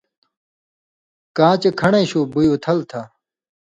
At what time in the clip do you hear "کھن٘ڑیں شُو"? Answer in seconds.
1.79-2.19